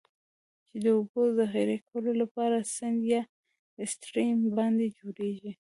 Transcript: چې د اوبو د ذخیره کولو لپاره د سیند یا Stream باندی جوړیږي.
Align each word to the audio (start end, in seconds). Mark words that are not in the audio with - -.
چې 0.67 0.75
د 0.83 0.85
اوبو 0.97 1.21
د 1.27 1.31
ذخیره 1.39 1.77
کولو 1.87 2.11
لپاره 2.21 2.55
د 2.59 2.65
سیند 2.75 3.01
یا 3.13 3.21
Stream 3.93 4.37
باندی 4.57 4.87
جوړیږي. 4.99 5.51